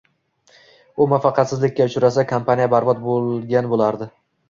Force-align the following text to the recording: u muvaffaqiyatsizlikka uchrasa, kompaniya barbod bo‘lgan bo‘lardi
u 1.03 1.07
muvaffaqiyatsizlikka 1.11 1.89
uchrasa, 1.91 2.27
kompaniya 2.35 2.73
barbod 2.77 3.07
bo‘lgan 3.07 3.73
bo‘lardi 3.77 4.15